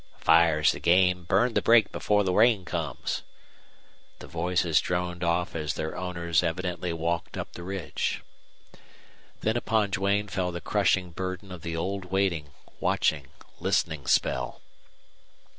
[0.17, 1.25] "Fire's the game.
[1.25, 3.21] Burn the brake before the rain comes."
[4.17, 8.23] The voices droned off as their owners evidently walked up the ridge.
[9.41, 13.27] Then upon Duane fell the crushing burden of the old waiting, watching,
[13.59, 14.59] listening spell.